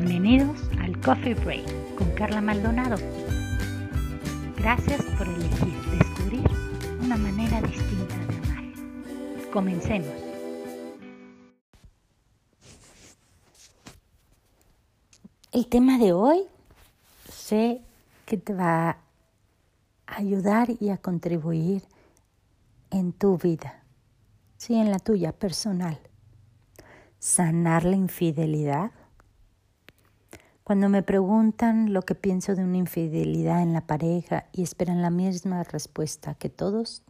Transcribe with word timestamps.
Bienvenidos 0.00 0.56
al 0.78 1.00
Coffee 1.00 1.34
Break 1.34 1.96
con 1.96 2.08
Carla 2.12 2.40
Maldonado. 2.40 2.96
Gracias 4.56 5.02
por 5.18 5.26
elegir 5.26 5.74
descubrir 5.90 6.48
una 7.02 7.16
manera 7.16 7.60
distinta 7.62 8.16
de 8.16 8.36
amar. 8.36 9.50
Comencemos. 9.52 10.14
El 15.50 15.66
tema 15.66 15.98
de 15.98 16.12
hoy 16.12 16.42
sé 17.28 17.82
que 18.24 18.36
te 18.36 18.54
va 18.54 18.90
a 18.90 18.98
ayudar 20.06 20.68
y 20.78 20.90
a 20.90 20.98
contribuir 20.98 21.82
en 22.90 23.12
tu 23.12 23.36
vida, 23.36 23.82
sí, 24.58 24.76
en 24.76 24.92
la 24.92 25.00
tuya 25.00 25.32
personal. 25.32 25.98
Sanar 27.18 27.82
la 27.82 27.96
infidelidad. 27.96 28.92
Cuando 30.68 30.90
me 30.90 31.02
preguntan 31.02 31.94
lo 31.94 32.02
que 32.02 32.14
pienso 32.14 32.54
de 32.54 32.62
una 32.62 32.76
infidelidad 32.76 33.62
en 33.62 33.72
la 33.72 33.86
pareja 33.86 34.48
y 34.52 34.62
esperan 34.62 35.00
la 35.00 35.08
misma 35.08 35.62
respuesta 35.62 36.34
que 36.34 36.50
todos, 36.50 37.02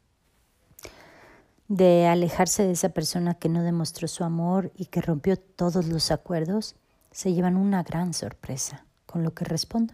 de 1.66 2.06
alejarse 2.06 2.62
de 2.62 2.70
esa 2.70 2.90
persona 2.90 3.34
que 3.34 3.48
no 3.48 3.64
demostró 3.64 4.06
su 4.06 4.22
amor 4.22 4.70
y 4.76 4.84
que 4.86 5.00
rompió 5.00 5.36
todos 5.36 5.88
los 5.88 6.12
acuerdos, 6.12 6.76
se 7.10 7.32
llevan 7.32 7.56
una 7.56 7.82
gran 7.82 8.14
sorpresa 8.14 8.86
con 9.06 9.24
lo 9.24 9.34
que 9.34 9.44
respondo 9.44 9.92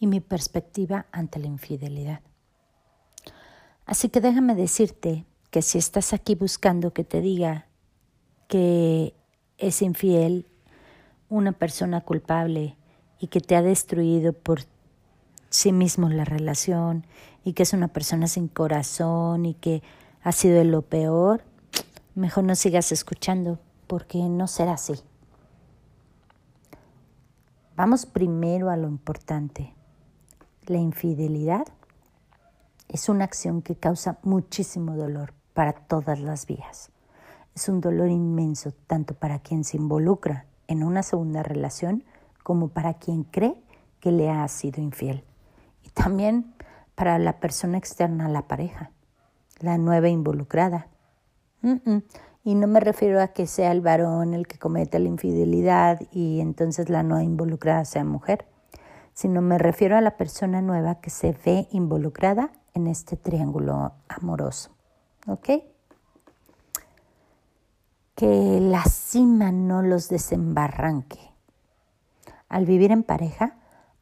y 0.00 0.08
mi 0.08 0.18
perspectiva 0.18 1.06
ante 1.12 1.38
la 1.38 1.46
infidelidad. 1.46 2.22
Así 3.86 4.08
que 4.08 4.20
déjame 4.20 4.56
decirte 4.56 5.26
que 5.52 5.62
si 5.62 5.78
estás 5.78 6.12
aquí 6.12 6.34
buscando 6.34 6.92
que 6.92 7.04
te 7.04 7.20
diga 7.20 7.68
que 8.48 9.14
es 9.58 9.80
infiel 9.80 10.48
una 11.28 11.52
persona 11.52 12.00
culpable 12.00 12.76
y 13.20 13.28
que 13.28 13.40
te 13.40 13.54
ha 13.54 13.62
destruido 13.62 14.32
por 14.32 14.62
sí 15.50 15.72
mismo 15.72 16.08
la 16.08 16.24
relación 16.24 17.04
y 17.44 17.52
que 17.52 17.62
es 17.62 17.72
una 17.72 17.88
persona 17.88 18.26
sin 18.26 18.48
corazón 18.48 19.44
y 19.44 19.54
que 19.54 19.82
ha 20.22 20.32
sido 20.32 20.62
lo 20.64 20.82
peor, 20.82 21.42
mejor 22.14 22.44
no 22.44 22.54
sigas 22.54 22.92
escuchando 22.92 23.58
porque 23.86 24.18
no 24.18 24.46
será 24.46 24.74
así. 24.74 24.94
Vamos 27.76 28.06
primero 28.06 28.70
a 28.70 28.76
lo 28.76 28.88
importante. 28.88 29.74
La 30.66 30.78
infidelidad 30.78 31.66
es 32.88 33.08
una 33.08 33.24
acción 33.24 33.62
que 33.62 33.76
causa 33.76 34.18
muchísimo 34.22 34.96
dolor 34.96 35.32
para 35.54 35.72
todas 35.72 36.20
las 36.20 36.46
vías. 36.46 36.90
Es 37.54 37.68
un 37.68 37.80
dolor 37.80 38.08
inmenso 38.08 38.72
tanto 38.86 39.14
para 39.14 39.38
quien 39.38 39.64
se 39.64 39.76
involucra 39.76 40.46
en 40.68 40.84
una 40.84 41.02
segunda 41.02 41.42
relación 41.42 42.04
como 42.42 42.68
para 42.68 42.94
quien 42.94 43.24
cree 43.24 43.54
que 44.00 44.12
le 44.12 44.30
ha 44.30 44.46
sido 44.48 44.82
infiel. 44.82 45.24
Y 45.84 45.90
también 45.90 46.54
para 46.94 47.18
la 47.18 47.40
persona 47.40 47.78
externa 47.78 48.26
a 48.26 48.30
la 48.30 48.48
pareja, 48.48 48.90
la 49.60 49.78
nueva 49.78 50.08
involucrada. 50.08 50.88
Y 52.42 52.54
no 52.54 52.66
me 52.66 52.80
refiero 52.80 53.20
a 53.20 53.28
que 53.28 53.46
sea 53.46 53.72
el 53.72 53.80
varón 53.80 54.32
el 54.34 54.46
que 54.46 54.58
cometa 54.58 54.98
la 54.98 55.08
infidelidad 55.08 56.00
y 56.10 56.40
entonces 56.40 56.88
la 56.88 57.02
nueva 57.02 57.22
involucrada 57.22 57.84
sea 57.84 58.04
mujer 58.04 58.46
sino 59.20 59.42
me 59.42 59.58
refiero 59.58 59.98
a 59.98 60.00
la 60.00 60.16
persona 60.16 60.62
nueva 60.62 60.96
que 61.02 61.10
se 61.10 61.36
ve 61.44 61.68
involucrada 61.72 62.52
en 62.72 62.86
este 62.86 63.16
triángulo 63.16 63.92
amoroso. 64.08 64.70
¿Ok? 65.26 65.48
Que 68.14 68.60
la 68.60 68.82
cima 68.84 69.52
no 69.52 69.82
los 69.82 70.08
desembarranque. 70.08 71.18
Al 72.50 72.66
vivir 72.66 72.90
en 72.90 73.04
pareja, 73.04 73.54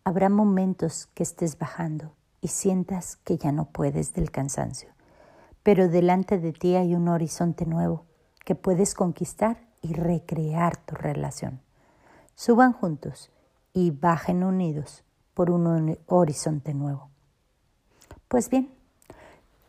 habrá 0.04 0.30
momentos 0.30 1.06
que 1.12 1.22
estés 1.22 1.58
bajando 1.58 2.14
y 2.40 2.48
sientas 2.48 3.16
que 3.16 3.36
ya 3.36 3.52
no 3.52 3.66
puedes 3.66 4.14
del 4.14 4.30
cansancio, 4.30 4.88
pero 5.62 5.88
delante 5.88 6.38
de 6.38 6.54
ti 6.54 6.74
hay 6.74 6.94
un 6.94 7.08
horizonte 7.08 7.66
nuevo 7.66 8.06
que 8.46 8.54
puedes 8.54 8.94
conquistar 8.94 9.58
y 9.82 9.92
recrear 9.92 10.78
tu 10.78 10.94
relación. 10.94 11.60
Suban 12.34 12.72
juntos 12.72 13.30
y 13.74 13.90
bajen 13.90 14.42
unidos 14.42 15.04
por 15.34 15.50
un 15.50 15.98
horizonte 16.06 16.72
nuevo. 16.72 17.10
Pues 18.28 18.48
bien, 18.48 18.70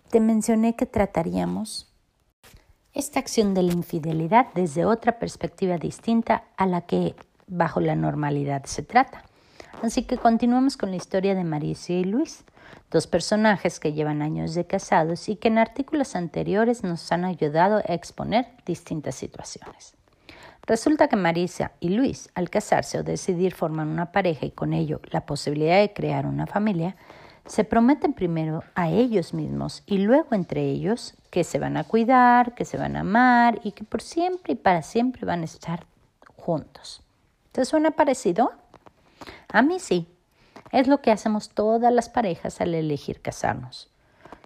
te 0.10 0.22
mencioné 0.22 0.78
que 0.78 0.86
trataríamos 0.86 1.94
esta 2.94 3.20
acción 3.20 3.54
de 3.54 3.64
la 3.64 3.74
infidelidad 3.74 4.48
desde 4.56 4.86
otra 4.86 5.20
perspectiva 5.20 5.78
distinta 5.78 6.46
a 6.56 6.66
la 6.66 6.82
que 6.82 7.18
bajo 7.50 7.82
la 7.82 7.96
normalidad 7.96 8.64
se 8.66 8.84
trata. 8.84 9.24
Así 9.82 10.04
que 10.04 10.18
continuamos 10.18 10.78
con 10.78 10.92
la 10.92 10.98
historia 10.98 11.36
de 11.36 11.44
Marisa 11.44 11.94
y 11.94 12.04
Luis, 12.04 12.44
dos 12.92 13.08
personajes 13.08 13.80
que 13.80 13.94
llevan 13.94 14.22
años 14.22 14.54
de 14.54 14.66
casados 14.66 15.30
y 15.30 15.36
que 15.36 15.48
en 15.48 15.58
artículos 15.58 16.16
anteriores 16.16 16.84
nos 16.84 17.12
han 17.12 17.26
ayudado 17.26 17.78
a 17.78 17.94
exponer 17.94 18.48
distintas 18.66 19.16
situaciones. 19.16 19.96
Resulta 20.68 21.08
que 21.08 21.16
Marisa 21.16 21.72
y 21.80 21.90
Luis, 21.90 22.30
al 22.36 22.50
casarse 22.50 23.00
o 23.00 23.04
decidir 23.04 23.54
formar 23.54 23.88
una 23.88 24.12
pareja 24.12 24.46
y 24.46 24.52
con 24.52 24.74
ello 24.74 25.02
la 25.12 25.26
posibilidad 25.26 25.80
de 25.80 25.94
crear 25.94 26.26
una 26.26 26.46
familia, 26.46 26.96
se 27.46 27.64
prometen 27.64 28.14
primero 28.14 28.64
a 28.76 28.90
ellos 28.90 29.34
mismos 29.34 29.82
y 29.88 29.98
luego 29.98 30.36
entre 30.36 30.64
ellos 30.66 31.16
que 31.32 31.44
se 31.44 31.58
van 31.58 31.78
a 31.78 31.86
cuidar, 31.86 32.54
que 32.54 32.66
se 32.66 32.78
van 32.78 32.96
a 32.96 33.00
amar 33.00 33.60
y 33.64 33.72
que 33.72 33.84
por 33.84 34.02
siempre 34.02 34.54
y 34.54 34.58
para 34.58 34.84
siempre 34.84 35.26
van 35.26 35.42
a 35.42 35.46
estar 35.46 35.88
juntos. 36.36 37.02
¿Te 37.52 37.66
suena 37.66 37.92
parecido? 37.92 38.52
A 39.52 39.62
mí 39.62 39.80
sí. 39.80 40.08
Es 40.72 40.88
lo 40.88 41.02
que 41.02 41.12
hacemos 41.12 41.50
todas 41.50 41.92
las 41.92 42.10
parejas 42.10 42.62
al 42.62 42.76
elegir 42.76 43.22
casarnos. 43.22 43.92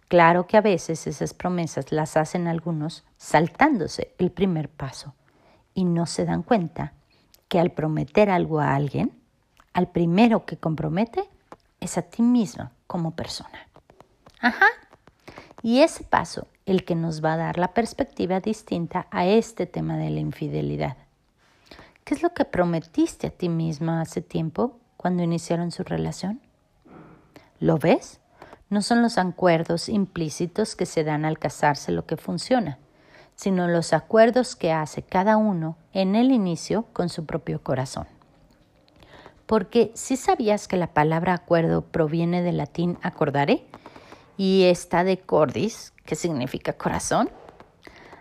Claro 0.07 0.47
que 0.47 0.57
a 0.57 0.61
veces 0.61 1.07
esas 1.07 1.33
promesas 1.33 1.91
las 1.91 2.17
hacen 2.17 2.47
algunos 2.47 3.03
saltándose 3.17 4.13
el 4.19 4.31
primer 4.31 4.69
paso 4.69 5.15
y 5.73 5.85
no 5.85 6.05
se 6.05 6.25
dan 6.25 6.43
cuenta 6.43 6.93
que 7.47 7.59
al 7.59 7.71
prometer 7.71 8.29
algo 8.29 8.59
a 8.59 8.75
alguien, 8.75 9.11
al 9.73 9.89
primero 9.89 10.45
que 10.45 10.57
compromete 10.57 11.23
es 11.79 11.97
a 11.97 12.03
ti 12.03 12.21
mismo 12.21 12.71
como 12.87 13.15
persona. 13.15 13.67
Ajá. 14.39 14.67
Y 15.61 15.81
ese 15.81 16.03
paso, 16.03 16.47
el 16.65 16.85
que 16.85 16.95
nos 16.95 17.23
va 17.23 17.33
a 17.33 17.37
dar 17.37 17.57
la 17.57 17.73
perspectiva 17.73 18.39
distinta 18.39 19.07
a 19.11 19.25
este 19.25 19.65
tema 19.65 19.97
de 19.97 20.09
la 20.09 20.19
infidelidad. 20.19 20.97
¿Qué 22.03 22.15
es 22.15 22.21
lo 22.21 22.33
que 22.33 22.43
prometiste 22.43 23.27
a 23.27 23.29
ti 23.29 23.47
misma 23.47 24.01
hace 24.01 24.21
tiempo 24.21 24.77
cuando 24.97 25.23
iniciaron 25.23 25.71
su 25.71 25.83
relación? 25.83 26.41
¿Lo 27.59 27.77
ves? 27.77 28.19
No 28.69 28.81
son 28.81 29.01
los 29.01 29.17
acuerdos 29.17 29.87
implícitos 29.87 30.75
que 30.75 30.85
se 30.85 31.05
dan 31.05 31.23
al 31.23 31.39
casarse 31.39 31.93
lo 31.93 32.05
que 32.05 32.17
funciona, 32.17 32.77
sino 33.35 33.69
los 33.69 33.93
acuerdos 33.93 34.57
que 34.57 34.73
hace 34.73 35.01
cada 35.01 35.37
uno 35.37 35.77
en 35.93 36.15
el 36.15 36.31
inicio 36.31 36.87
con 36.91 37.07
su 37.07 37.25
propio 37.25 37.63
corazón. 37.63 38.07
Porque 39.45 39.91
si 39.93 40.17
sabías 40.17 40.67
que 40.67 40.75
la 40.75 40.87
palabra 40.87 41.33
acuerdo 41.33 41.83
proviene 41.83 42.41
del 42.41 42.57
latín 42.57 42.97
acordare 43.01 43.65
y 44.35 44.63
está 44.63 45.05
de 45.05 45.19
cordis, 45.19 45.93
que 46.05 46.15
significa 46.15 46.73
corazón, 46.73 47.29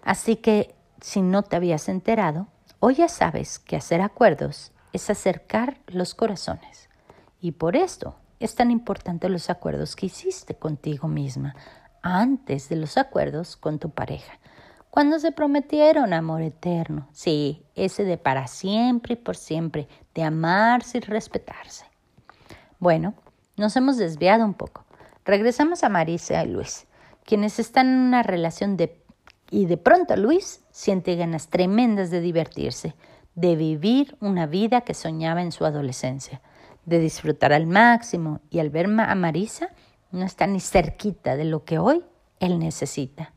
así 0.04 0.36
que 0.36 0.72
si 1.00 1.20
no 1.20 1.42
te 1.42 1.56
habías 1.56 1.88
enterado, 1.88 2.46
hoy 2.84 2.96
ya 2.96 3.08
sabes 3.08 3.60
que 3.60 3.76
hacer 3.76 4.00
acuerdos 4.00 4.72
es 4.92 5.08
acercar 5.08 5.78
los 5.86 6.14
corazones. 6.14 6.88
Y 7.40 7.52
por 7.52 7.76
esto 7.76 8.16
es 8.40 8.54
tan 8.54 8.70
importante 8.70 9.28
los 9.28 9.50
acuerdos 9.50 9.94
que 9.94 10.06
hiciste 10.06 10.54
contigo 10.54 11.06
misma 11.08 11.54
antes 12.02 12.68
de 12.68 12.76
los 12.76 12.98
acuerdos 12.98 13.56
con 13.56 13.78
tu 13.78 13.90
pareja 13.90 14.32
cuando 14.92 15.18
se 15.18 15.32
prometieron 15.32 16.12
amor 16.12 16.42
eterno, 16.42 17.08
sí, 17.12 17.64
ese 17.74 18.04
de 18.04 18.18
para 18.18 18.46
siempre 18.46 19.14
y 19.14 19.16
por 19.16 19.36
siempre, 19.36 19.88
de 20.14 20.22
amarse 20.22 20.98
y 20.98 21.00
respetarse. 21.00 21.86
Bueno, 22.78 23.14
nos 23.56 23.74
hemos 23.76 23.96
desviado 23.96 24.44
un 24.44 24.52
poco. 24.52 24.84
Regresamos 25.24 25.82
a 25.82 25.88
Marisa 25.88 26.44
y 26.44 26.48
Luis, 26.48 26.86
quienes 27.24 27.58
están 27.58 27.86
en 27.86 28.00
una 28.00 28.22
relación 28.22 28.76
de... 28.76 29.02
Y 29.50 29.64
de 29.64 29.78
pronto 29.78 30.14
Luis 30.16 30.61
siente 30.72 31.14
ganas 31.14 31.48
tremendas 31.48 32.10
de 32.10 32.20
divertirse, 32.20 32.96
de 33.36 33.54
vivir 33.54 34.16
una 34.20 34.46
vida 34.46 34.80
que 34.80 34.94
soñaba 34.94 35.42
en 35.42 35.52
su 35.52 35.64
adolescencia, 35.64 36.40
de 36.84 36.98
disfrutar 36.98 37.52
al 37.52 37.66
máximo 37.66 38.40
y 38.50 38.58
al 38.58 38.70
ver 38.70 38.86
a 38.86 39.14
Marisa 39.14 39.68
no 40.10 40.26
está 40.26 40.46
ni 40.46 40.60
cerquita 40.60 41.36
de 41.36 41.44
lo 41.44 41.64
que 41.64 41.78
hoy 41.78 42.02
él 42.40 42.58
necesita. 42.58 43.32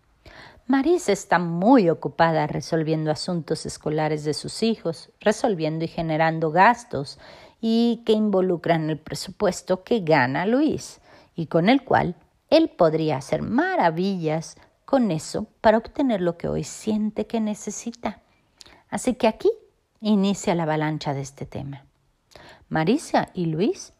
Marisa 0.67 1.11
está 1.11 1.37
muy 1.37 1.89
ocupada 1.89 2.47
resolviendo 2.47 3.11
asuntos 3.11 3.67
escolares 3.67 4.23
de 4.23 4.33
sus 4.33 4.63
hijos, 4.63 5.11
resolviendo 5.19 5.85
y 5.85 5.87
generando 5.87 6.49
gastos 6.49 7.19
y 7.61 8.01
que 8.05 8.13
involucran 8.13 8.89
el 8.89 8.97
presupuesto 8.97 9.83
que 9.83 9.99
gana 9.99 10.47
Luis 10.47 11.01
y 11.35 11.45
con 11.47 11.69
el 11.69 11.83
cual 11.83 12.15
él 12.49 12.69
podría 12.69 13.17
hacer 13.17 13.43
maravillas 13.43 14.57
con 14.95 15.11
eso 15.11 15.47
para 15.59 15.77
obtener 15.77 16.21
lo 16.21 16.37
que 16.37 16.47
hoy 16.47 16.63
siente 16.63 17.27
que 17.27 17.41
necesita. 17.41 18.21
Así 18.89 19.15
que 19.15 19.27
aquí 19.27 19.51
inicia 19.99 20.55
la 20.55 20.63
avalancha 20.63 21.13
de 21.13 21.19
este 21.19 21.45
tema. 21.45 21.83
Marisa 22.69 23.27
y 23.33 23.47
Luis, 23.47 23.91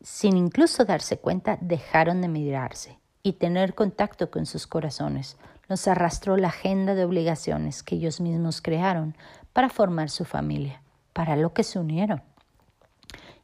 sin 0.00 0.38
incluso 0.38 0.86
darse 0.86 1.18
cuenta, 1.18 1.58
dejaron 1.60 2.22
de 2.22 2.28
mirarse 2.28 2.98
y 3.22 3.34
tener 3.34 3.74
contacto 3.74 4.30
con 4.30 4.46
sus 4.46 4.66
corazones. 4.66 5.36
Los 5.68 5.86
arrastró 5.86 6.38
la 6.38 6.48
agenda 6.48 6.94
de 6.94 7.04
obligaciones 7.04 7.82
que 7.82 7.96
ellos 7.96 8.18
mismos 8.18 8.62
crearon 8.62 9.18
para 9.52 9.68
formar 9.68 10.08
su 10.08 10.24
familia, 10.24 10.80
para 11.12 11.36
lo 11.36 11.52
que 11.52 11.62
se 11.62 11.78
unieron. 11.78 12.22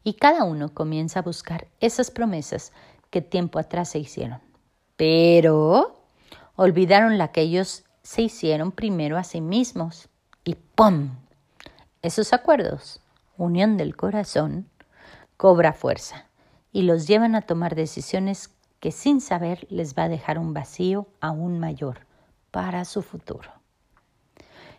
Y 0.04 0.14
cada 0.14 0.44
uno 0.44 0.72
comienza 0.72 1.18
a 1.18 1.22
buscar 1.22 1.66
esas 1.80 2.10
promesas 2.10 2.72
que 3.10 3.20
tiempo 3.20 3.58
atrás 3.58 3.90
se 3.90 3.98
hicieron. 3.98 4.40
Pero 4.96 6.03
olvidaron 6.56 7.18
la 7.18 7.28
que 7.28 7.42
ellos 7.42 7.84
se 8.02 8.22
hicieron 8.22 8.72
primero 8.72 9.16
a 9.16 9.24
sí 9.24 9.40
mismos. 9.40 10.08
Y 10.44 10.54
¡pum! 10.54 11.10
Esos 12.02 12.32
acuerdos, 12.32 13.00
unión 13.36 13.76
del 13.76 13.96
corazón, 13.96 14.68
cobra 15.36 15.72
fuerza 15.72 16.26
y 16.72 16.82
los 16.82 17.06
llevan 17.06 17.34
a 17.34 17.42
tomar 17.42 17.74
decisiones 17.74 18.50
que 18.80 18.92
sin 18.92 19.20
saber 19.20 19.66
les 19.70 19.96
va 19.96 20.04
a 20.04 20.08
dejar 20.08 20.38
un 20.38 20.52
vacío 20.52 21.06
aún 21.20 21.58
mayor 21.58 22.00
para 22.50 22.84
su 22.84 23.02
futuro. 23.02 23.50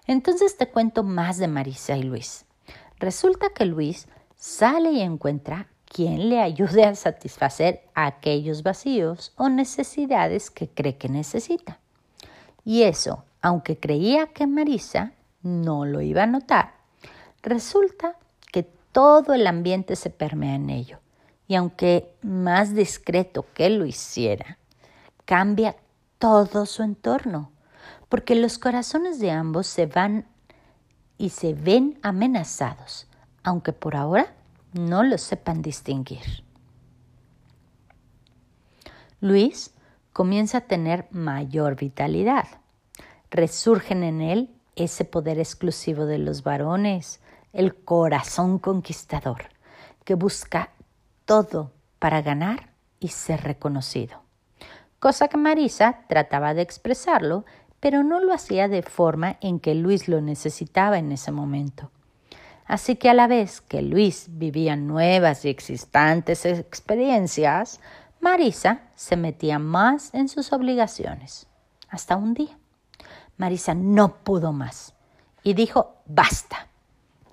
Entonces 0.06 0.58
te 0.58 0.70
cuento 0.70 1.04
más 1.04 1.38
de 1.38 1.48
Marisa 1.48 1.98
y 1.98 2.04
Luis. 2.04 2.46
Resulta 3.00 3.50
que 3.50 3.66
Luis 3.66 4.08
sale 4.36 4.92
y 4.92 5.02
encuentra 5.02 5.68
quien 5.86 6.30
le 6.30 6.42
ayude 6.42 6.84
a 6.84 6.96
satisfacer 6.96 7.82
aquellos 7.94 8.64
vacíos 8.64 9.34
o 9.38 9.50
necesidades 9.50 10.50
que 10.52 10.68
cree 10.68 10.98
que 10.98 11.10
necesita. 11.10 11.80
Y 12.64 12.84
eso, 12.84 13.24
aunque 13.42 13.78
creía 13.78 14.28
que 14.28 14.48
Marisa 14.48 15.14
no 15.42 15.86
lo 15.86 16.02
iba 16.02 16.24
a 16.24 16.28
notar, 16.28 16.74
resulta 17.44 18.18
que 18.52 18.64
todo 18.92 19.34
el 19.34 19.48
ambiente 19.48 19.96
se 19.96 20.10
permea 20.10 20.56
en 20.56 20.70
ello. 20.70 21.00
Y 21.48 21.56
aunque 21.56 22.12
más 22.24 22.74
discreto 22.74 23.46
que 23.54 23.70
lo 23.70 23.86
hiciera, 23.86 24.58
cambia 25.26 25.76
todo 26.18 26.66
su 26.66 26.82
entorno, 26.82 27.52
porque 28.10 28.36
los 28.36 28.58
corazones 28.58 29.20
de 29.20 29.32
ambos 29.32 29.68
se 29.68 29.86
van 29.86 30.26
y 31.18 31.30
se 31.30 31.54
ven 31.54 32.00
amenazados, 32.02 33.08
aunque 33.44 33.74
por 33.74 33.96
ahora 33.96 34.34
no 34.76 35.04
lo 35.04 35.18
sepan 35.18 35.62
distinguir. 35.62 36.44
Luis 39.22 39.74
comienza 40.12 40.60
a 40.60 40.68
tener 40.68 41.08
mayor 41.12 41.78
vitalidad. 41.78 42.46
Resurgen 43.32 44.04
en 44.04 44.22
él 44.22 44.54
ese 44.76 45.06
poder 45.06 45.40
exclusivo 45.40 46.06
de 46.06 46.18
los 46.18 46.44
varones, 46.44 47.22
el 47.54 47.74
corazón 47.74 48.60
conquistador, 48.60 49.46
que 50.04 50.16
busca 50.16 50.72
todo 51.24 51.72
para 51.98 52.22
ganar 52.22 52.74
y 53.00 53.08
ser 53.08 53.44
reconocido. 53.44 54.24
Cosa 55.00 55.30
que 55.30 55.38
Marisa 55.38 56.02
trataba 56.10 56.54
de 56.54 56.62
expresarlo, 56.62 57.46
pero 57.80 58.04
no 58.04 58.20
lo 58.20 58.34
hacía 58.34 58.68
de 58.68 58.82
forma 58.82 59.38
en 59.40 59.62
que 59.62 59.74
Luis 59.74 60.10
lo 60.10 60.20
necesitaba 60.20 60.98
en 60.98 61.14
ese 61.14 61.32
momento. 61.32 61.92
Así 62.66 62.96
que 62.96 63.10
a 63.10 63.14
la 63.14 63.28
vez 63.28 63.62
que 63.62 63.82
Luis 63.82 64.28
vivía 64.30 64.76
nuevas 64.76 65.46
y 65.46 65.50
existentes 65.50 66.46
experiencias, 66.46 67.80
Marisa 68.20 68.82
se 68.96 69.16
metía 69.16 69.60
más 69.60 70.14
en 70.14 70.28
sus 70.30 70.52
obligaciones. 70.52 71.48
Hasta 71.90 72.16
un 72.16 72.34
día. 72.34 72.58
Marisa 73.38 73.76
no 73.76 74.18
pudo 74.24 74.52
más 74.52 74.94
y 75.44 75.54
dijo 75.54 75.96
basta. 76.06 76.68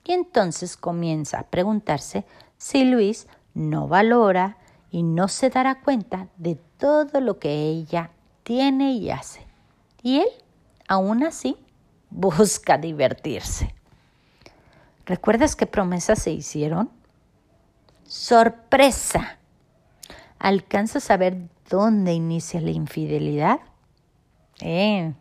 Y 0.05 0.13
entonces 0.13 0.77
comienza 0.77 1.39
a 1.39 1.45
preguntarse 1.45 2.27
si 2.59 2.85
Luis 2.85 3.27
no 3.55 3.89
valora 3.89 4.59
y 4.91 5.03
no 5.03 5.29
se 5.29 5.49
dará 5.49 5.81
cuenta 5.81 6.29
de 6.37 6.57
todo 6.77 7.21
lo 7.21 7.39
que 7.39 7.51
ella 7.69 8.11
tiene 8.43 8.93
y 8.93 9.11
hace. 9.11 9.47
Y 10.03 10.19
él, 10.19 10.29
aún 10.89 11.23
así, 11.23 11.57
busca 12.11 12.77
divertirse. 12.77 13.75
¿Recuerdas 15.07 15.57
qué 15.57 15.67
promesas 15.67 16.23
se 16.23 16.31
hicieron? 16.31 16.91
¡Sorpresa! 18.05 19.39
¿Alcanzas 20.39 21.11
a 21.11 21.17
ver 21.17 21.49
dónde 21.69 22.13
inicia 22.13 22.61
la 22.61 22.71
infidelidad? 22.71 23.61
Eh, 24.61 25.13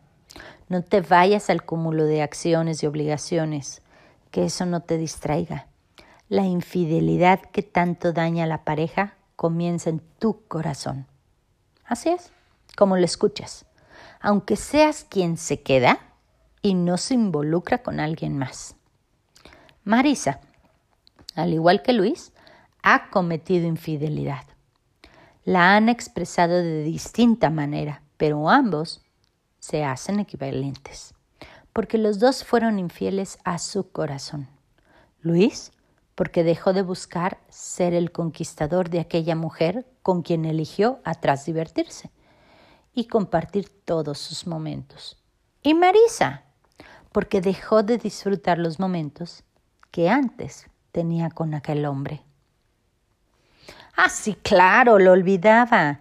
no 0.68 0.82
te 0.82 1.00
vayas 1.00 1.50
al 1.50 1.64
cúmulo 1.64 2.04
de 2.04 2.22
acciones 2.22 2.82
y 2.82 2.86
obligaciones, 2.86 3.82
que 4.30 4.44
eso 4.44 4.66
no 4.66 4.80
te 4.80 4.98
distraiga. 4.98 5.66
La 6.28 6.44
infidelidad 6.44 7.40
que 7.40 7.62
tanto 7.62 8.12
daña 8.12 8.44
a 8.44 8.48
la 8.48 8.64
pareja 8.64 9.16
comienza 9.36 9.90
en 9.90 10.00
tu 10.18 10.46
corazón. 10.46 11.06
Así 11.84 12.08
es, 12.08 12.30
como 12.76 12.96
lo 12.96 13.04
escuchas. 13.04 13.66
Aunque 14.20 14.56
seas 14.56 15.04
quien 15.04 15.36
se 15.36 15.60
queda 15.60 15.98
y 16.62 16.74
no 16.74 16.96
se 16.96 17.14
involucra 17.14 17.82
con 17.82 18.00
alguien 18.00 18.38
más. 18.38 18.76
Marisa, 19.84 20.40
al 21.34 21.52
igual 21.52 21.82
que 21.82 21.92
Luis, 21.92 22.32
ha 22.84 23.10
cometido 23.10 23.66
infidelidad. 23.66 24.44
La 25.44 25.74
han 25.74 25.88
expresado 25.88 26.54
de 26.54 26.84
distinta 26.84 27.50
manera, 27.50 28.02
pero 28.16 28.48
ambos 28.48 29.02
se 29.58 29.82
hacen 29.82 30.20
equivalentes, 30.20 31.14
porque 31.72 31.98
los 31.98 32.20
dos 32.20 32.44
fueron 32.44 32.78
infieles 32.78 33.38
a 33.42 33.58
su 33.58 33.90
corazón. 33.90 34.48
Luis, 35.20 35.72
porque 36.14 36.44
dejó 36.44 36.72
de 36.72 36.82
buscar 36.82 37.38
ser 37.48 37.92
el 37.92 38.12
conquistador 38.12 38.88
de 38.88 39.00
aquella 39.00 39.34
mujer 39.34 39.84
con 40.02 40.22
quien 40.22 40.44
eligió 40.44 41.00
atrás 41.02 41.44
divertirse 41.44 42.12
y 42.94 43.06
compartir 43.06 43.68
todos 43.84 44.18
sus 44.18 44.46
momentos. 44.46 45.16
Y 45.60 45.74
Marisa, 45.74 46.44
porque 47.10 47.40
dejó 47.40 47.82
de 47.82 47.98
disfrutar 47.98 48.58
los 48.58 48.78
momentos 48.78 49.42
que 49.92 50.08
antes 50.08 50.66
tenía 50.90 51.30
con 51.30 51.54
aquel 51.54 51.84
hombre. 51.84 52.22
Ah, 53.94 54.08
sí, 54.08 54.34
claro, 54.42 54.98
lo 54.98 55.12
olvidaba. 55.12 56.00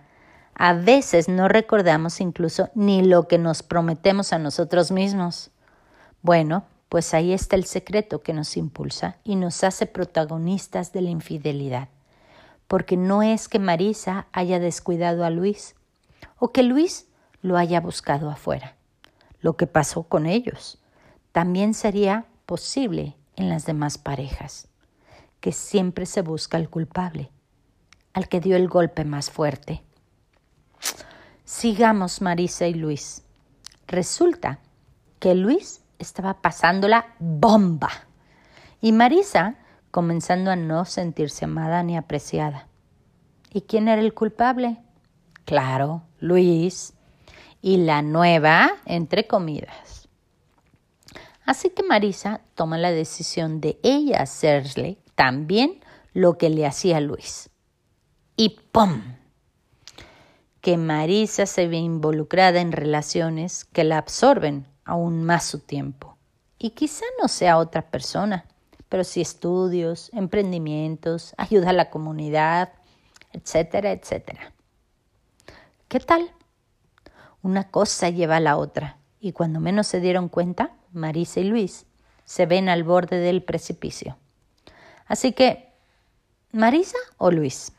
A 0.56 0.74
veces 0.74 1.28
no 1.28 1.48
recordamos 1.48 2.22
incluso 2.22 2.70
ni 2.74 3.04
lo 3.04 3.28
que 3.28 3.38
nos 3.38 3.62
prometemos 3.62 4.34
a 4.34 4.40
nosotros 4.40 4.92
mismos. 4.92 5.52
Bueno, 6.22 6.64
pues 6.88 7.14
ahí 7.14 7.34
está 7.34 7.58
el 7.58 7.66
secreto 7.66 8.22
que 8.22 8.34
nos 8.34 8.58
impulsa 8.58 9.18
y 9.24 9.36
nos 9.36 9.64
hace 9.64 9.86
protagonistas 9.86 10.94
de 10.94 11.02
la 11.02 11.10
infidelidad. 11.10 11.90
Porque 12.68 12.96
no 12.96 13.24
es 13.24 13.50
que 13.50 13.60
Marisa 13.60 14.28
haya 14.32 14.60
descuidado 14.60 15.26
a 15.26 15.30
Luis 15.30 15.76
o 16.40 16.54
que 16.54 16.64
Luis 16.64 17.08
lo 17.42 17.58
haya 17.58 17.82
buscado 17.82 18.30
afuera. 18.30 18.76
Lo 19.42 19.58
que 19.58 19.68
pasó 19.68 20.04
con 20.04 20.28
ellos. 20.28 20.80
También 21.34 21.74
sería 21.74 22.26
posible 22.46 23.16
en 23.36 23.50
las 23.50 23.66
demás 23.66 23.98
parejas, 23.98 24.68
que 25.40 25.52
siempre 25.52 26.06
se 26.06 26.22
busca 26.22 26.58
al 26.58 26.70
culpable, 26.70 27.32
al 28.14 28.28
que 28.28 28.40
dio 28.40 28.56
el 28.56 28.68
golpe 28.68 29.06
más 29.06 29.30
fuerte. 29.32 29.84
Sigamos 31.46 32.22
Marisa 32.22 32.68
y 32.68 32.74
Luis. 32.74 33.24
Resulta 33.88 34.60
que 35.20 35.36
Luis 35.36 35.82
estaba 36.00 36.42
pasándola 36.42 37.16
bomba 37.20 37.90
y 38.82 38.92
Marisa 38.92 39.56
comenzando 39.92 40.52
a 40.52 40.56
no 40.56 40.86
sentirse 40.86 41.46
amada 41.46 41.84
ni 41.84 41.98
apreciada. 41.98 42.68
¿Y 43.54 43.62
quién 43.62 43.88
era 43.88 44.02
el 44.02 44.14
culpable? 44.14 44.78
Claro, 45.46 46.04
Luis. 46.20 46.94
Y 47.62 47.78
la 47.78 48.02
nueva, 48.02 48.72
entre 48.86 49.28
comidas. 49.28 49.91
Así 51.46 51.70
que 51.70 51.84
Marisa 51.84 52.42
toma 52.56 52.78
la 52.78 52.92
decisión 52.92 53.62
de 53.62 53.80
ella 53.84 54.22
hacerle 54.22 54.98
también 55.16 55.82
lo 56.14 56.38
que 56.38 56.50
le 56.50 56.66
hacía 56.66 57.00
Luis. 57.02 57.50
Y 58.36 58.60
¡pum! 58.72 59.02
Que 60.62 60.78
Marisa 60.78 61.46
se 61.46 61.68
ve 61.68 61.78
involucrada 61.78 62.62
en 62.62 62.72
relaciones 62.72 63.66
que 63.66 63.84
la 63.84 63.98
absorben 63.98 64.68
aún 64.86 65.24
más 65.24 65.46
su 65.46 65.60
tiempo. 65.60 66.18
Y 66.58 66.72
quizá 66.72 67.06
no 67.20 67.28
sea 67.28 67.58
otra 67.58 67.90
persona, 67.90 68.46
pero 68.88 69.04
sí 69.04 69.22
estudios, 69.22 70.12
emprendimientos, 70.14 71.34
ayuda 71.38 71.72
a 71.72 71.74
la 71.74 71.90
comunidad, 71.90 72.74
etcétera, 73.32 73.92
etcétera. 73.92 74.54
¿Qué 75.88 76.00
tal? 76.00 76.32
Una 77.42 77.70
cosa 77.70 78.10
lleva 78.10 78.38
a 78.38 78.42
la 78.42 78.58
otra 78.58 78.98
y 79.20 79.32
cuando 79.32 79.60
menos 79.60 79.88
se 79.88 80.00
dieron 80.00 80.30
cuenta, 80.30 80.76
Marisa 80.92 81.40
y 81.40 81.46
Luis 81.46 81.86
se 82.26 82.46
ven 82.46 82.70
al 82.70 82.84
borde 82.84 83.18
del 83.18 83.44
precipicio. 83.44 84.18
Así 85.06 85.34
que, 85.34 85.72
¿Marisa 86.52 86.98
o 87.18 87.32
Luis? 87.32 87.74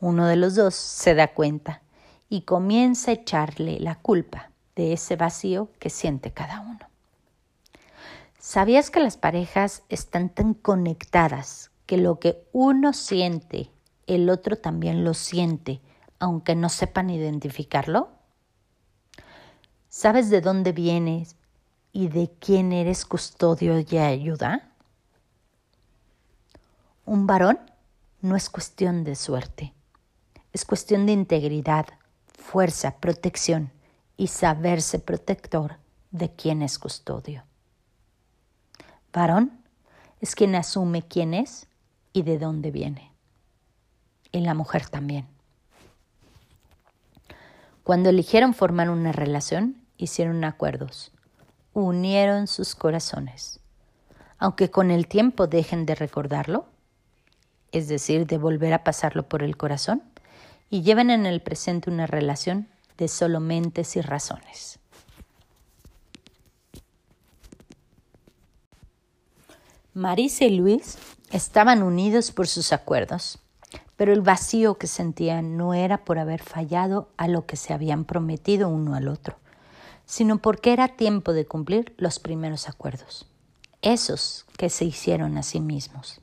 Uno 0.00 0.26
de 0.26 0.36
los 0.36 0.54
dos 0.54 0.74
se 0.74 1.14
da 1.14 1.28
cuenta 1.28 1.82
y 2.28 2.42
comienza 2.42 3.10
a 3.10 3.14
echarle 3.14 3.80
la 3.80 3.96
culpa 3.96 4.50
de 4.76 4.92
ese 4.92 5.16
vacío 5.16 5.70
que 5.78 5.90
siente 5.90 6.32
cada 6.32 6.60
uno. 6.60 6.78
¿Sabías 8.38 8.90
que 8.90 9.00
las 9.00 9.18
parejas 9.18 9.82
están 9.90 10.30
tan 10.30 10.54
conectadas 10.54 11.70
que 11.84 11.98
lo 11.98 12.18
que 12.18 12.46
uno 12.52 12.92
siente, 12.92 13.70
el 14.06 14.30
otro 14.30 14.56
también 14.56 15.04
lo 15.04 15.12
siente, 15.12 15.80
aunque 16.18 16.54
no 16.54 16.70
sepan 16.70 17.10
identificarlo? 17.10 18.08
¿Sabes 19.88 20.30
de 20.30 20.40
dónde 20.40 20.72
vienes 20.72 21.36
y 21.92 22.08
de 22.08 22.30
quién 22.38 22.72
eres 22.72 23.04
custodio 23.04 23.78
y 23.78 23.98
ayuda? 23.98 24.72
Un 27.04 27.26
varón 27.26 27.58
no 28.20 28.36
es 28.36 28.48
cuestión 28.48 29.04
de 29.04 29.16
suerte, 29.16 29.74
es 30.52 30.64
cuestión 30.64 31.06
de 31.06 31.12
integridad, 31.12 31.86
fuerza, 32.32 32.96
protección 32.98 33.72
y 34.16 34.28
saberse 34.28 34.98
protector 34.98 35.76
de 36.10 36.30
quien 36.30 36.62
es 36.62 36.78
custodio. 36.78 37.44
Varón 39.12 39.60
es 40.20 40.34
quien 40.34 40.54
asume 40.54 41.02
quién 41.02 41.34
es 41.34 41.66
y 42.12 42.22
de 42.22 42.38
dónde 42.38 42.70
viene. 42.70 43.12
Y 44.32 44.40
la 44.40 44.54
mujer 44.54 44.88
también. 44.88 45.26
Cuando 47.82 48.10
eligieron 48.10 48.54
formar 48.54 48.90
una 48.90 49.10
relación, 49.10 49.84
hicieron 49.96 50.44
acuerdos, 50.44 51.12
unieron 51.72 52.46
sus 52.46 52.74
corazones. 52.74 53.60
Aunque 54.38 54.70
con 54.70 54.90
el 54.90 55.06
tiempo 55.06 55.46
dejen 55.46 55.86
de 55.86 55.94
recordarlo, 55.94 56.66
es 57.72 57.88
decir, 57.88 58.26
de 58.26 58.38
volver 58.38 58.72
a 58.72 58.84
pasarlo 58.84 59.28
por 59.28 59.42
el 59.42 59.56
corazón, 59.56 60.02
y 60.70 60.82
lleven 60.82 61.10
en 61.10 61.26
el 61.26 61.42
presente 61.42 61.90
una 61.90 62.06
relación 62.06 62.68
de 62.96 63.08
solo 63.08 63.40
mentes 63.40 63.96
y 63.96 64.00
razones. 64.00 64.78
Marisa 69.92 70.44
y 70.44 70.56
Luis 70.56 70.98
estaban 71.32 71.82
unidos 71.82 72.30
por 72.30 72.46
sus 72.46 72.72
acuerdos, 72.72 73.40
pero 73.96 74.12
el 74.12 74.20
vacío 74.20 74.78
que 74.78 74.86
sentían 74.86 75.56
no 75.56 75.74
era 75.74 76.04
por 76.04 76.18
haber 76.18 76.42
fallado 76.42 77.10
a 77.16 77.26
lo 77.26 77.44
que 77.44 77.56
se 77.56 77.74
habían 77.74 78.04
prometido 78.04 78.68
uno 78.68 78.94
al 78.94 79.08
otro, 79.08 79.36
sino 80.10 80.38
porque 80.38 80.72
era 80.72 80.88
tiempo 80.88 81.32
de 81.32 81.46
cumplir 81.46 81.94
los 81.96 82.18
primeros 82.18 82.68
acuerdos, 82.68 83.28
esos 83.80 84.44
que 84.58 84.68
se 84.68 84.84
hicieron 84.84 85.38
a 85.38 85.44
sí 85.44 85.60
mismos. 85.60 86.20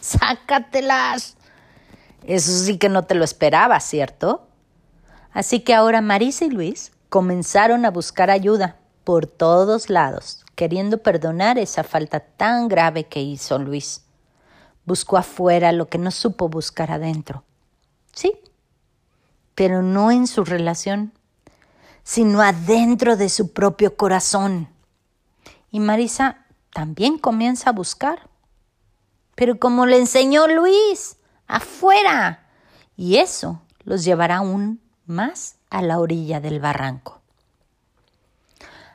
¡Sácatelas! 0.00 1.36
Eso 2.22 2.52
sí 2.52 2.78
que 2.78 2.88
no 2.88 3.02
te 3.06 3.16
lo 3.16 3.24
esperaba, 3.24 3.80
¿cierto? 3.80 4.46
Así 5.32 5.58
que 5.58 5.74
ahora 5.74 6.00
Marisa 6.00 6.44
y 6.44 6.50
Luis 6.50 6.92
comenzaron 7.08 7.84
a 7.84 7.90
buscar 7.90 8.30
ayuda 8.30 8.76
por 9.02 9.26
todos 9.26 9.90
lados, 9.90 10.44
queriendo 10.54 10.98
perdonar 10.98 11.58
esa 11.58 11.82
falta 11.82 12.20
tan 12.20 12.68
grave 12.68 13.08
que 13.08 13.20
hizo 13.20 13.58
Luis. 13.58 14.04
Buscó 14.84 15.16
afuera 15.16 15.72
lo 15.72 15.88
que 15.88 15.98
no 15.98 16.12
supo 16.12 16.48
buscar 16.48 16.92
adentro. 16.92 17.42
Sí, 18.12 18.32
pero 19.56 19.82
no 19.82 20.12
en 20.12 20.28
su 20.28 20.44
relación, 20.44 21.17
sino 22.08 22.40
adentro 22.40 23.18
de 23.18 23.28
su 23.28 23.52
propio 23.52 23.94
corazón. 23.94 24.70
Y 25.70 25.78
Marisa 25.78 26.46
también 26.72 27.18
comienza 27.18 27.68
a 27.68 27.74
buscar. 27.74 28.30
Pero 29.34 29.58
como 29.58 29.84
le 29.84 29.98
enseñó 29.98 30.48
Luis, 30.48 31.18
afuera. 31.46 32.46
Y 32.96 33.16
eso 33.16 33.60
los 33.84 34.04
llevará 34.04 34.38
aún 34.38 34.80
más 35.04 35.56
a 35.68 35.82
la 35.82 35.98
orilla 35.98 36.40
del 36.40 36.60
barranco. 36.60 37.20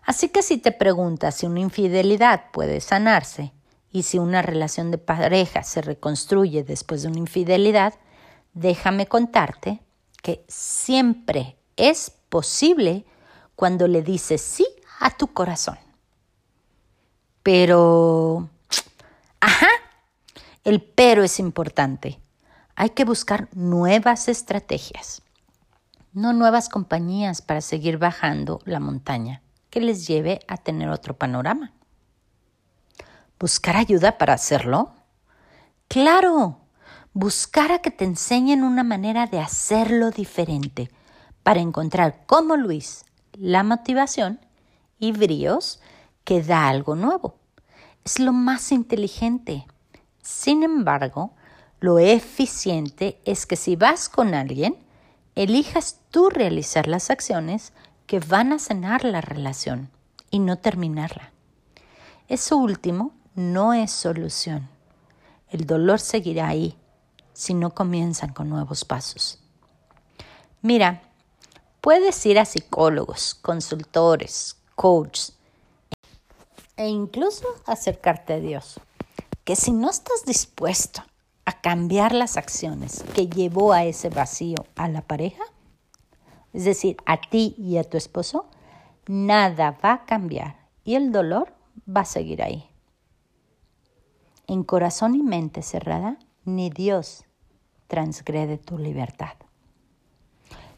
Así 0.02 0.30
que 0.30 0.42
si 0.42 0.58
te 0.58 0.72
preguntas 0.72 1.36
si 1.36 1.46
una 1.46 1.60
infidelidad 1.60 2.50
puede 2.52 2.82
sanarse 2.82 3.52
y 3.92 4.04
si 4.04 4.18
una 4.18 4.42
relación 4.42 4.90
de 4.90 4.98
pareja 4.98 5.62
se 5.62 5.84
reconstruye 5.84 6.64
después 6.64 7.04
de 7.04 7.10
una 7.10 7.20
infidelidad, 7.20 7.94
déjame 8.56 9.06
contarte 9.06 9.82
que 10.24 10.44
siempre 10.48 11.58
es 11.78 12.12
posible 12.34 13.06
cuando 13.56 13.88
le 13.88 14.02
dices 14.02 14.42
sí 14.42 14.66
a 15.00 15.12
tu 15.12 15.28
corazón. 15.28 15.78
Pero, 17.44 18.50
ajá, 19.40 19.68
el 20.64 20.82
pero 20.82 21.22
es 21.22 21.38
importante 21.38 22.20
hay 22.76 22.90
que 22.90 23.06
buscar 23.06 23.50
nuevas 23.54 24.28
estrategias, 24.30 25.22
no 26.12 26.34
nuevas 26.34 26.70
compañías 26.70 27.44
para 27.44 27.62
seguir 27.62 28.00
bajando 28.00 28.62
la 28.66 28.80
montaña 28.80 29.44
que 29.70 29.80
les 29.80 30.08
lleve 30.08 30.40
a 30.48 30.58
tener 30.58 30.90
otro 30.90 31.16
panorama. 31.16 31.72
¿Buscar 33.40 33.76
ayuda 33.76 34.18
para 34.18 34.34
hacerlo? 34.34 34.96
Claro, 35.88 36.62
buscar 37.14 37.72
a 37.72 37.78
que 37.78 37.92
te 37.92 38.06
enseñen 38.06 38.64
una 38.64 38.84
manera 38.84 39.28
de 39.28 39.40
hacerlo 39.40 40.10
diferente 40.10 40.90
para 41.44 41.60
encontrar 41.60 42.26
como 42.26 42.58
Luis 42.58 43.06
la 43.34 43.64
motivación 43.64 44.40
y 45.00 45.12
bríos 45.12 45.80
que 46.24 46.42
da 46.42 46.68
algo 46.70 46.96
nuevo. 46.96 47.36
Es 48.04 48.20
lo 48.20 48.34
más 48.34 48.72
inteligente. 48.72 49.66
Sin 50.22 50.64
embargo, 50.64 51.34
lo 51.80 52.00
eficiente 52.00 53.20
es 53.26 53.46
que 53.46 53.56
si 53.56 53.76
vas 53.76 54.08
con 54.08 54.34
alguien, 54.34 54.78
elijas 55.36 56.00
tú 56.12 56.30
realizar 56.30 56.88
las 56.88 57.10
acciones 57.10 57.74
que 58.08 58.20
van 58.20 58.54
a 58.54 58.60
sanar 58.60 59.04
la 59.04 59.22
relación 59.22 59.90
y 60.32 60.40
no 60.40 60.58
terminarla. 60.58 61.32
Eso 62.28 62.58
último 62.58 63.12
no 63.36 63.74
es 63.74 63.92
solución. 63.92 64.70
El 65.50 65.66
dolor 65.66 66.00
seguirá 66.00 66.48
ahí 66.48 66.78
si 67.34 67.54
no 67.54 67.72
comienzan 67.72 68.32
con 68.32 68.50
nuevos 68.50 68.86
pasos. 68.86 69.40
Mira, 70.62 71.02
puedes 71.84 72.26
ir 72.26 72.40
a 72.40 72.46
psicólogos, 72.46 73.36
consultores, 73.36 74.56
coaches 74.74 75.38
e 76.78 76.88
incluso 76.88 77.46
acercarte 77.66 78.36
a 78.36 78.40
Dios. 78.40 78.80
Que 79.44 79.58
si 79.58 79.74
no 79.74 79.90
estás 79.90 80.24
dispuesto 80.26 81.04
a 81.44 81.60
cambiar 81.60 82.14
las 82.14 82.38
acciones 82.38 83.04
que 83.14 83.28
llevó 83.28 83.74
a 83.74 83.84
ese 83.84 84.08
vacío 84.08 84.66
a 84.78 84.88
la 84.88 85.02
pareja, 85.02 85.44
es 86.54 86.64
decir, 86.64 86.96
a 87.06 87.20
ti 87.20 87.54
y 87.58 87.76
a 87.76 87.84
tu 87.84 87.98
esposo, 87.98 88.46
nada 89.06 89.78
va 89.84 89.92
a 89.92 90.06
cambiar 90.06 90.70
y 90.86 90.96
el 90.96 91.12
dolor 91.12 91.54
va 91.86 92.02
a 92.02 92.06
seguir 92.06 92.42
ahí. 92.44 92.66
En 94.48 94.64
corazón 94.64 95.16
y 95.16 95.22
mente 95.22 95.62
cerrada, 95.62 96.18
ni 96.46 96.70
Dios 96.70 97.26
transgrede 97.88 98.58
tu 98.58 98.78
libertad. 98.78 99.34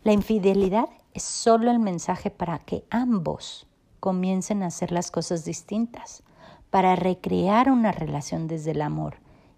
La 0.06 0.14
infidelidad 0.14 0.88
es 1.16 1.24
solo 1.24 1.72
el 1.72 1.80
mensaje 1.80 2.30
para 2.30 2.60
que 2.60 2.86
ambos 2.92 3.66
comiencen 4.00 4.62
a 4.62 4.68
hacer 4.68 4.92
las 4.92 5.10
cosas 5.10 5.46
distintas, 5.46 6.22
para 6.70 6.96
recrear 6.96 7.72
una 7.72 7.92
relación 7.92 8.48
desde 8.48 8.70
el 8.70 8.84
amor 8.84 9.16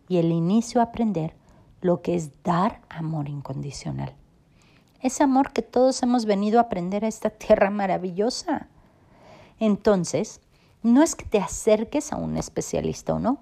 y 0.08 0.20
el 0.20 0.32
inicio 0.32 0.80
a 0.80 0.86
aprender 0.86 1.36
lo 1.82 2.02
que 2.02 2.16
es 2.16 2.44
dar 2.44 2.80
amor 2.88 3.28
incondicional. 3.28 4.16
Ese 5.02 5.22
amor 5.22 5.52
que 5.52 5.64
todos 5.64 6.02
hemos 6.02 6.24
venido 6.24 6.60
a 6.60 6.64
aprender 6.64 7.04
a 7.04 7.10
esta 7.10 7.30
tierra 7.30 7.70
maravillosa. 7.70 8.70
Entonces, 9.60 10.40
no 10.82 11.04
es 11.04 11.16
que 11.16 11.26
te 11.26 11.40
acerques 11.40 12.14
a 12.14 12.16
un 12.16 12.38
especialista 12.38 13.16
o 13.16 13.20
no. 13.20 13.40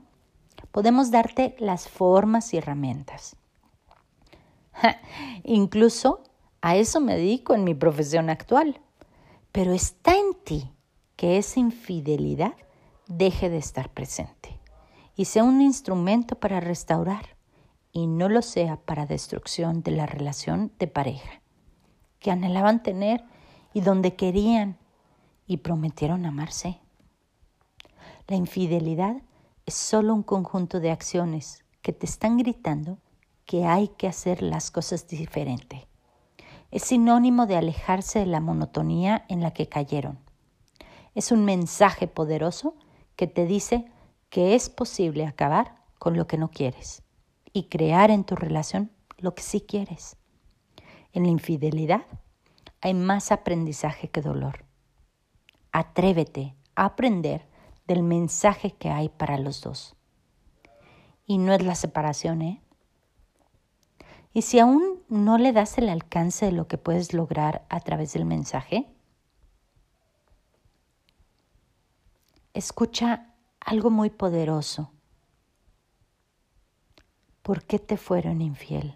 Podemos 0.71 1.11
darte 1.11 1.55
las 1.59 1.87
formas 1.87 2.51
y 2.55 2.57
herramientas. 2.57 3.35
incluso 5.43 6.23
a 6.65 6.75
eso 6.77 6.99
me 6.99 7.15
dedico 7.15 7.53
en 7.53 7.63
mi 7.63 7.75
profesión 7.75 8.31
actual. 8.31 8.81
Pero 9.51 9.71
está 9.71 10.17
en 10.17 10.33
ti 10.43 10.73
que 11.15 11.37
esa 11.37 11.59
infidelidad 11.59 12.55
deje 13.07 13.51
de 13.51 13.57
estar 13.57 13.91
presente 13.93 14.59
y 15.15 15.25
sea 15.25 15.43
un 15.43 15.61
instrumento 15.61 16.39
para 16.39 16.59
restaurar 16.59 17.37
y 17.91 18.07
no 18.07 18.29
lo 18.29 18.41
sea 18.41 18.77
para 18.77 19.05
destrucción 19.05 19.83
de 19.83 19.91
la 19.91 20.07
relación 20.07 20.71
de 20.79 20.87
pareja 20.87 21.39
que 22.17 22.31
anhelaban 22.31 22.81
tener 22.81 23.23
y 23.71 23.81
donde 23.81 24.15
querían 24.15 24.79
y 25.45 25.57
prometieron 25.57 26.25
amarse. 26.25 26.79
La 28.27 28.37
infidelidad 28.37 29.17
es 29.67 29.75
solo 29.75 30.15
un 30.15 30.23
conjunto 30.23 30.79
de 30.79 30.89
acciones 30.89 31.63
que 31.83 31.93
te 31.93 32.07
están 32.07 32.37
gritando 32.37 32.97
que 33.45 33.65
hay 33.65 33.89
que 33.89 34.07
hacer 34.07 34.41
las 34.41 34.71
cosas 34.71 35.07
diferente. 35.07 35.87
Es 36.75 36.83
sinónimo 36.83 37.45
de 37.45 37.55
alejarse 37.55 38.19
de 38.19 38.25
la 38.25 38.41
monotonía 38.41 39.23
en 39.29 39.39
la 39.39 39.51
que 39.51 39.69
cayeron. 39.69 40.19
Es 41.13 41.31
un 41.31 41.45
mensaje 41.45 42.05
poderoso 42.05 42.75
que 43.15 43.27
te 43.27 43.45
dice 43.45 43.85
que 44.29 44.55
es 44.55 44.69
posible 44.69 45.25
acabar 45.25 45.77
con 45.99 46.17
lo 46.17 46.27
que 46.27 46.37
no 46.37 46.51
quieres 46.51 47.01
y 47.53 47.69
crear 47.69 48.11
en 48.11 48.25
tu 48.25 48.35
relación 48.35 48.91
lo 49.17 49.33
que 49.35 49.41
sí 49.41 49.61
quieres. 49.61 50.17
En 51.13 51.23
la 51.23 51.29
infidelidad 51.29 52.01
hay 52.81 52.93
más 52.93 53.31
aprendizaje 53.31 54.09
que 54.09 54.21
dolor. 54.21 54.65
Atrévete 55.71 56.57
a 56.75 56.83
aprender 56.83 57.47
del 57.87 58.03
mensaje 58.03 58.71
que 58.71 58.89
hay 58.89 59.07
para 59.07 59.37
los 59.37 59.61
dos. 59.61 59.95
Y 61.25 61.37
no 61.37 61.53
es 61.53 61.63
la 61.63 61.75
separación, 61.75 62.41
¿eh? 62.41 62.61
Y 64.33 64.41
si 64.41 64.59
aún 64.59 64.94
no 65.07 65.37
le 65.37 65.53
das 65.53 65.77
el 65.77 65.89
alcance 65.89 66.45
de 66.45 66.51
lo 66.51 66.67
que 66.67 66.77
puedes 66.77 67.13
lograr 67.13 67.65
a 67.69 67.79
través 67.79 68.13
del 68.13 68.25
mensaje, 68.25 68.87
escucha 72.53 73.33
algo 73.59 73.89
muy 73.89 74.09
poderoso. 74.09 74.91
¿Por 77.41 77.63
qué 77.63 77.77
te 77.77 77.97
fueron 77.97 78.41
infiel? 78.41 78.95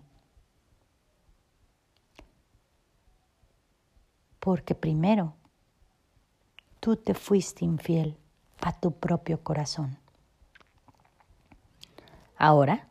Porque 4.40 4.74
primero 4.74 5.36
tú 6.80 6.96
te 6.96 7.14
fuiste 7.14 7.66
infiel 7.66 8.18
a 8.62 8.80
tu 8.80 8.92
propio 8.92 9.44
corazón. 9.44 9.98
Ahora 12.38 12.88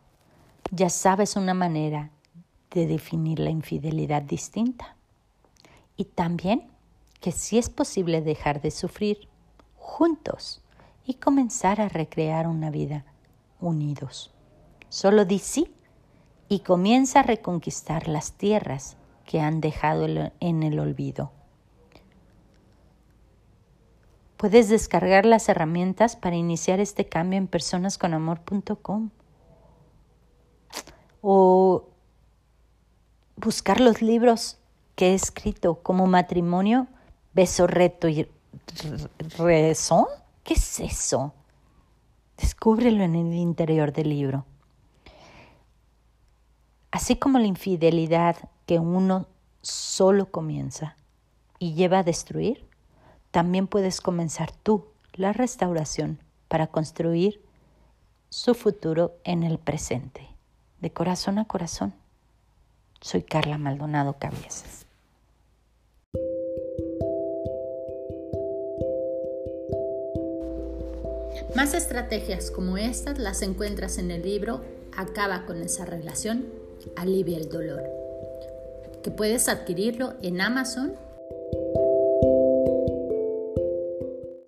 ya 0.70 0.90
sabes 0.90 1.34
una 1.34 1.54
manera 1.54 2.10
de 2.70 2.86
definir 2.86 3.38
la 3.38 3.50
infidelidad 3.50 4.22
distinta 4.22 4.96
y 5.96 6.04
también 6.04 6.70
que 7.20 7.32
sí 7.32 7.58
es 7.58 7.70
posible 7.70 8.22
dejar 8.22 8.60
de 8.60 8.70
sufrir 8.70 9.28
juntos 9.76 10.62
y 11.04 11.14
comenzar 11.14 11.80
a 11.80 11.88
recrear 11.88 12.46
una 12.46 12.70
vida 12.70 13.04
unidos. 13.60 14.32
Solo 14.88 15.24
di 15.24 15.38
sí 15.38 15.72
y 16.48 16.60
comienza 16.60 17.20
a 17.20 17.24
reconquistar 17.24 18.08
las 18.08 18.32
tierras 18.32 18.96
que 19.26 19.40
han 19.40 19.60
dejado 19.60 20.06
en 20.40 20.62
el 20.62 20.78
olvido. 20.78 21.32
Puedes 24.36 24.68
descargar 24.68 25.26
las 25.26 25.48
herramientas 25.48 26.14
para 26.14 26.36
iniciar 26.36 26.78
este 26.78 27.06
cambio 27.08 27.38
en 27.38 27.48
personasconamor.com 27.48 29.10
o 31.20 31.88
buscar 33.38 33.80
los 33.80 34.02
libros 34.02 34.58
que 34.94 35.10
he 35.10 35.14
escrito 35.14 35.76
como 35.82 36.06
matrimonio, 36.06 36.88
beso, 37.32 37.66
reto 37.66 38.08
y 38.08 38.28
razón. 39.36 40.06
¿Qué 40.42 40.54
es 40.54 40.80
eso? 40.80 41.32
Descúbrelo 42.36 43.04
en 43.04 43.14
el 43.14 43.34
interior 43.34 43.92
del 43.92 44.10
libro. 44.10 44.44
Así 46.90 47.16
como 47.16 47.38
la 47.38 47.46
infidelidad 47.46 48.36
que 48.66 48.78
uno 48.78 49.26
solo 49.62 50.30
comienza 50.30 50.96
y 51.58 51.74
lleva 51.74 52.00
a 52.00 52.02
destruir, 52.04 52.66
también 53.30 53.66
puedes 53.66 54.00
comenzar 54.00 54.52
tú 54.52 54.86
la 55.12 55.32
restauración 55.32 56.18
para 56.48 56.68
construir 56.68 57.42
su 58.30 58.54
futuro 58.54 59.14
en 59.24 59.42
el 59.42 59.58
presente, 59.58 60.28
de 60.80 60.92
corazón 60.92 61.38
a 61.38 61.44
corazón. 61.44 61.94
Soy 63.00 63.22
Carla 63.22 63.58
Maldonado 63.58 64.16
Cabezas. 64.18 64.86
Más 71.54 71.74
estrategias 71.74 72.50
como 72.50 72.76
estas 72.76 73.18
las 73.18 73.42
encuentras 73.42 73.98
en 73.98 74.10
el 74.10 74.22
libro 74.22 74.62
Acaba 74.96 75.46
con 75.46 75.62
esa 75.62 75.84
relación, 75.84 76.46
alivia 76.96 77.38
el 77.38 77.48
dolor, 77.48 77.82
que 79.02 79.10
puedes 79.12 79.48
adquirirlo 79.48 80.14
en 80.22 80.40
Amazon 80.40 80.94